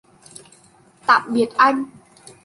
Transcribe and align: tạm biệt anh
tạm 1.05 1.21
biệt 1.33 1.49
anh 1.57 1.85